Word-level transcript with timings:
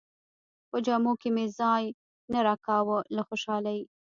په 0.69 0.77
جامو 0.85 1.13
کې 1.21 1.29
مې 1.35 1.45
ځای 1.59 1.83
نه 2.31 2.39
راکاوه 2.47 2.97
له 3.15 3.21
خوشالۍ. 3.27 3.79